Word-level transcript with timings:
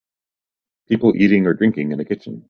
People 0.87 1.13
eating 1.15 1.45
or 1.45 1.53
drinking 1.53 1.91
in 1.91 1.99
a 1.99 2.05
kitchen. 2.05 2.39